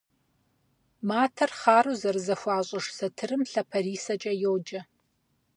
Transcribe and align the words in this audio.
Матэр 1.09 1.51
хъару 1.59 1.93
зэрызэхуащӏыж 1.99 2.85
сатырым 2.97 3.41
лъапэрисэкӏэ 3.51 4.33
йоджэ. 4.41 4.81